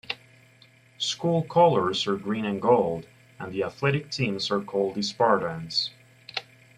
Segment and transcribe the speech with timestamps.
[0.97, 3.05] School colors are green and gold,
[3.37, 5.91] and the athletic teams are called the Spartans.